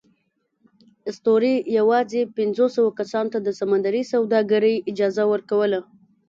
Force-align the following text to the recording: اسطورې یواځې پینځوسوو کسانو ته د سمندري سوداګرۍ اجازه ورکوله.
اسطورې 1.09 1.53
یواځې 1.79 2.21
پینځوسوو 2.37 2.95
کسانو 2.99 3.31
ته 3.33 3.39
د 3.43 3.49
سمندري 3.59 4.03
سوداګرۍ 4.13 4.75
اجازه 4.89 5.23
ورکوله. 5.33 5.79